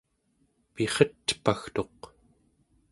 pirretpagtuq 0.73 1.99